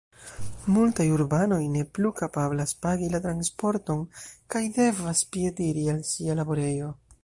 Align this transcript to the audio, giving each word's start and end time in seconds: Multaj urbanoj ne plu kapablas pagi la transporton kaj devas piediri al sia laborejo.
Multaj 0.77 1.05
urbanoj 1.17 1.59
ne 1.75 1.83
plu 1.97 2.11
kapablas 2.21 2.75
pagi 2.87 3.11
la 3.13 3.23
transporton 3.29 4.03
kaj 4.55 4.67
devas 4.83 5.27
piediri 5.37 5.91
al 5.97 6.05
sia 6.15 6.43
laborejo. 6.43 6.95